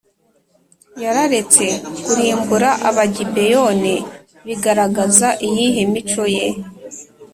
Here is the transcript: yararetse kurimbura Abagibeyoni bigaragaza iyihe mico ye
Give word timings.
yararetse 1.03 1.65
kurimbura 2.05 2.69
Abagibeyoni 2.89 3.95
bigaragaza 4.45 5.27
iyihe 5.47 5.81
mico 5.93 6.23
ye 6.35 6.47